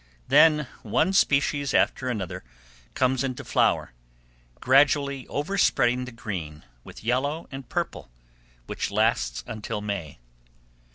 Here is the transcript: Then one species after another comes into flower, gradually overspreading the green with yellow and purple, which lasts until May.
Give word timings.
Then 0.29 0.65
one 0.81 1.13
species 1.13 1.75
after 1.75 2.09
another 2.09 2.43
comes 2.95 3.23
into 3.23 3.43
flower, 3.43 3.93
gradually 4.59 5.27
overspreading 5.27 6.05
the 6.05 6.11
green 6.11 6.63
with 6.83 7.03
yellow 7.03 7.47
and 7.51 7.69
purple, 7.69 8.09
which 8.65 8.89
lasts 8.89 9.43
until 9.45 9.79
May. 9.79 10.17